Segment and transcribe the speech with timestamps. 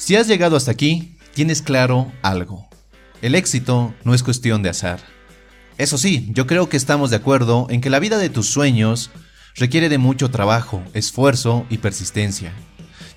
[0.00, 2.66] Si has llegado hasta aquí, tienes claro algo.
[3.20, 4.98] El éxito no es cuestión de azar.
[5.76, 9.10] Eso sí, yo creo que estamos de acuerdo en que la vida de tus sueños
[9.56, 12.54] requiere de mucho trabajo, esfuerzo y persistencia,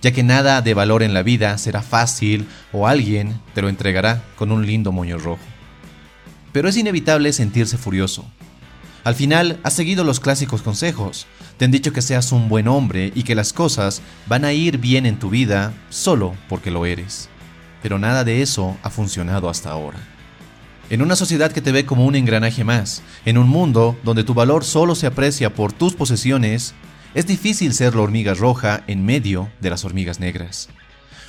[0.01, 4.21] ya que nada de valor en la vida será fácil o alguien te lo entregará
[4.35, 5.39] con un lindo moño rojo.
[6.51, 8.29] Pero es inevitable sentirse furioso.
[9.03, 11.27] Al final, has seguido los clásicos consejos.
[11.57, 14.77] Te han dicho que seas un buen hombre y que las cosas van a ir
[14.77, 17.27] bien en tu vida solo porque lo eres.
[17.81, 19.99] Pero nada de eso ha funcionado hasta ahora.
[20.89, 24.33] En una sociedad que te ve como un engranaje más, en un mundo donde tu
[24.33, 26.73] valor solo se aprecia por tus posesiones,
[27.13, 30.69] es difícil ser la hormiga roja en medio de las hormigas negras.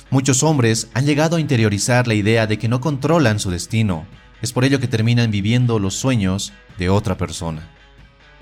[0.09, 4.05] Muchos hombres han llegado a interiorizar la idea de que no controlan su destino,
[4.41, 7.67] es por ello que terminan viviendo los sueños de otra persona.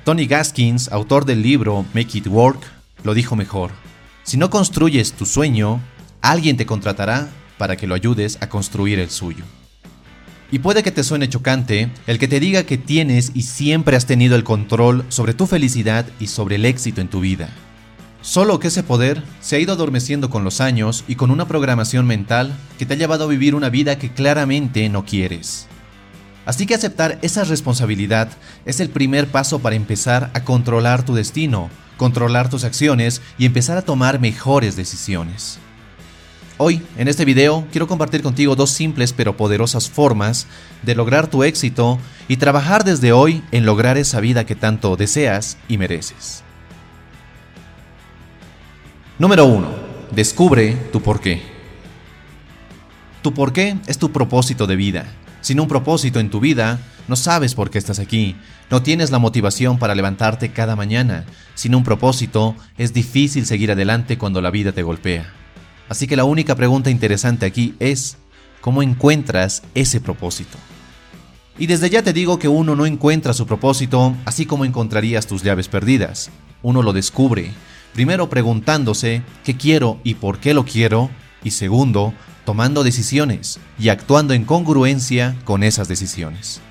[0.03, 2.59] Tony Gaskins, autor del libro Make It Work,
[3.03, 3.71] lo dijo mejor.
[4.23, 5.81] Si no construyes tu sueño,
[6.21, 9.45] alguien te contratará para que lo ayudes a construir el suyo.
[10.51, 14.05] Y puede que te suene chocante el que te diga que tienes y siempre has
[14.05, 17.49] tenido el control sobre tu felicidad y sobre el éxito en tu vida.
[18.21, 22.05] Solo que ese poder se ha ido adormeciendo con los años y con una programación
[22.05, 25.67] mental que te ha llevado a vivir una vida que claramente no quieres.
[26.45, 28.29] Así que aceptar esa responsabilidad
[28.65, 33.77] es el primer paso para empezar a controlar tu destino, controlar tus acciones y empezar
[33.77, 35.59] a tomar mejores decisiones.
[36.57, 40.47] Hoy, en este video, quiero compartir contigo dos simples pero poderosas formas
[40.83, 45.57] de lograr tu éxito y trabajar desde hoy en lograr esa vida que tanto deseas
[45.67, 46.43] y mereces.
[49.17, 49.67] Número 1.
[50.11, 51.41] Descubre tu porqué.
[53.21, 55.05] Tu porqué es tu propósito de vida
[55.43, 58.35] sin un propósito en tu vida, no sabes por qué estás aquí,
[58.71, 61.25] no tienes la motivación para levantarte cada mañana.
[61.53, 65.31] Sin un propósito, es difícil seguir adelante cuando la vida te golpea.
[65.89, 68.17] Así que la única pregunta interesante aquí es,
[68.61, 70.57] ¿cómo encuentras ese propósito?
[71.59, 75.43] Y desde ya te digo que uno no encuentra su propósito así como encontrarías tus
[75.43, 76.31] llaves perdidas.
[76.61, 77.51] Uno lo descubre,
[77.93, 81.09] primero preguntándose qué quiero y por qué lo quiero,
[81.43, 82.13] y segundo,
[82.45, 86.61] tomando decisiones y actuando en congruencia con esas decisiones.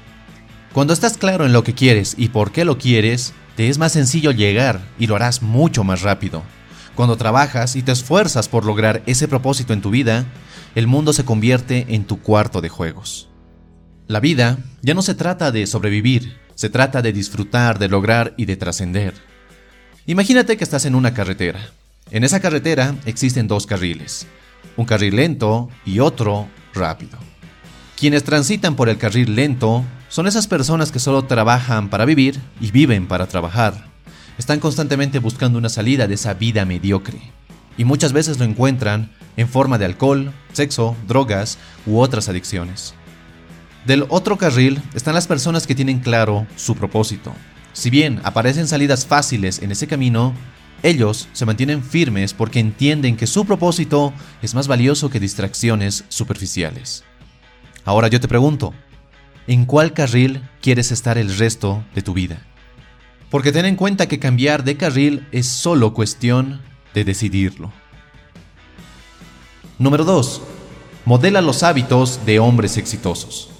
[0.73, 3.93] Cuando estás claro en lo que quieres y por qué lo quieres, te es más
[3.93, 6.43] sencillo llegar y lo harás mucho más rápido.
[6.95, 10.27] Cuando trabajas y te esfuerzas por lograr ese propósito en tu vida,
[10.75, 13.29] el mundo se convierte en tu cuarto de juegos.
[14.09, 18.45] La vida ya no se trata de sobrevivir, se trata de disfrutar, de lograr y
[18.45, 19.15] de trascender.
[20.07, 21.61] Imagínate que estás en una carretera.
[22.11, 24.27] En esa carretera existen dos carriles
[24.77, 27.19] un carril lento y otro rápido.
[27.99, 32.71] Quienes transitan por el carril lento son esas personas que solo trabajan para vivir y
[32.71, 33.87] viven para trabajar.
[34.39, 37.21] Están constantemente buscando una salida de esa vida mediocre.
[37.79, 42.95] Y muchas veces lo encuentran en forma de alcohol, sexo, drogas u otras adicciones.
[43.87, 47.33] Del otro carril están las personas que tienen claro su propósito.
[47.73, 50.35] Si bien aparecen salidas fáciles en ese camino,
[50.83, 54.13] ellos se mantienen firmes porque entienden que su propósito
[54.43, 57.05] es más valioso que distracciones superficiales.
[57.85, 58.75] Ahora yo te pregunto,
[59.47, 62.43] ¿en cuál carril quieres estar el resto de tu vida?
[63.31, 66.61] Porque ten en cuenta que cambiar de carril es solo cuestión
[66.95, 67.73] de decidirlo.
[69.79, 70.43] Número 2.
[71.05, 73.51] Modela los hábitos de hombres exitosos.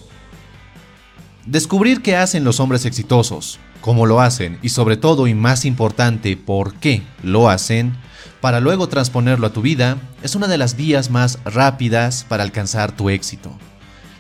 [1.47, 6.39] Descubrir qué hacen los hombres exitosos, cómo lo hacen y sobre todo y más importante,
[6.39, 7.95] por qué lo hacen,
[8.41, 12.93] para luego transponerlo a tu vida, es una de las vías más rápidas para alcanzar
[12.93, 13.53] tu éxito.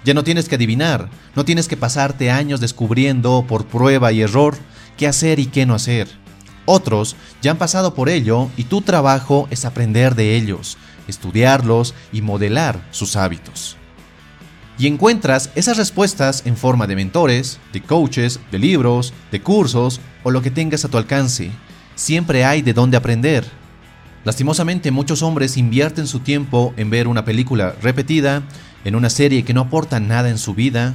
[0.05, 4.57] Ya no tienes que adivinar, no tienes que pasarte años descubriendo por prueba y error
[4.99, 6.09] qué hacer y qué no hacer.
[6.67, 10.77] Otros ya han pasado por ello y tu trabajo es aprender de ellos,
[11.09, 13.77] estudiarlos y modelar sus hábitos
[14.83, 20.33] y encuentras esas respuestas en forma de mentores, de coaches, de libros, de cursos o
[20.33, 21.53] lo que tengas a tu alcance.
[21.95, 23.47] Siempre hay de dónde aprender.
[24.25, 28.43] Lastimosamente muchos hombres invierten su tiempo en ver una película repetida,
[28.85, 30.95] en una serie que no aporta nada en su vida,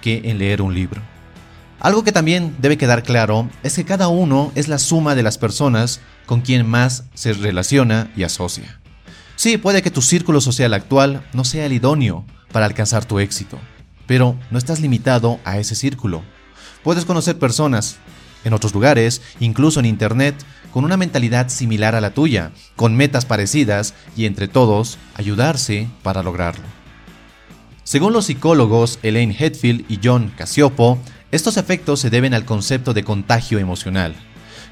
[0.00, 1.02] que en leer un libro.
[1.80, 5.38] Algo que también debe quedar claro es que cada uno es la suma de las
[5.38, 8.80] personas con quien más se relaciona y asocia.
[9.34, 13.58] Sí, puede que tu círculo social actual no sea el idóneo, para alcanzar tu éxito.
[14.06, 16.22] Pero no estás limitado a ese círculo.
[16.84, 17.96] Puedes conocer personas
[18.44, 20.36] en otros lugares, incluso en Internet,
[20.70, 26.22] con una mentalidad similar a la tuya, con metas parecidas y entre todos ayudarse para
[26.22, 26.62] lograrlo.
[27.82, 31.00] Según los psicólogos Elaine Hetfield y John Casiopo,
[31.32, 34.14] estos efectos se deben al concepto de contagio emocional.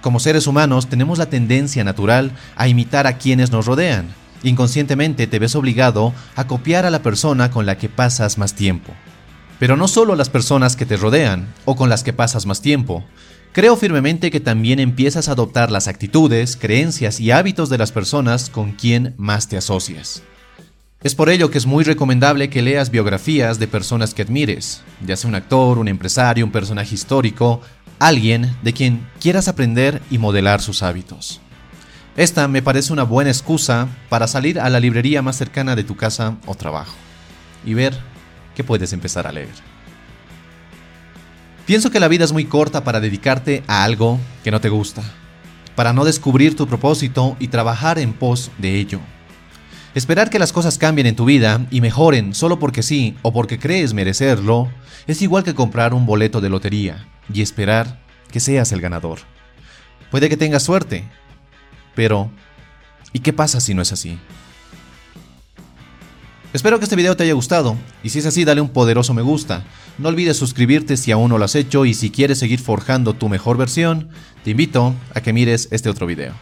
[0.03, 5.39] Como seres humanos tenemos la tendencia natural a imitar a quienes nos rodean, inconscientemente te
[5.39, 8.93] ves obligado a copiar a la persona con la que pasas más tiempo.
[9.59, 13.05] Pero no solo las personas que te rodean o con las que pasas más tiempo.
[13.53, 18.51] Creo firmemente que también empiezas a adoptar las actitudes, creencias y hábitos de las personas
[18.51, 20.23] con quien más te asocias.
[21.03, 25.17] Es por ello que es muy recomendable que leas biografías de personas que admires, ya
[25.17, 27.61] sea un actor, un empresario, un personaje histórico,
[27.99, 31.41] alguien de quien quieras aprender y modelar sus hábitos.
[32.17, 35.97] Esta me parece una buena excusa para salir a la librería más cercana de tu
[35.97, 36.95] casa o trabajo
[37.65, 37.99] y ver
[38.55, 39.73] qué puedes empezar a leer.
[41.65, 45.03] Pienso que la vida es muy corta para dedicarte a algo que no te gusta,
[45.75, 49.01] para no descubrir tu propósito y trabajar en pos de ello.
[49.95, 53.59] Esperar que las cosas cambien en tu vida y mejoren solo porque sí o porque
[53.59, 54.71] crees merecerlo
[55.07, 59.21] es igual que comprar un boleto de lotería y esperar que seas el ganador.
[60.11, 61.09] Puede que tengas suerte,
[61.95, 62.31] pero,
[63.13, 64.19] ¿y qué pasa si no es así?
[66.53, 69.23] Espero que este video te haya gustado, y si es así dale un poderoso me
[69.23, 69.65] gusta.
[69.97, 73.31] No olvides suscribirte si aún no lo has hecho y si quieres seguir forjando tu
[73.31, 74.11] mejor versión,
[74.45, 76.35] te invito a que mires este otro video.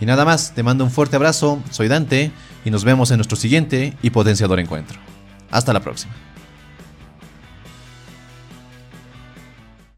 [0.00, 2.32] Y nada más, te mando un fuerte abrazo, soy Dante,
[2.64, 4.98] y nos vemos en nuestro siguiente y potenciador encuentro.
[5.50, 6.29] Hasta la próxima.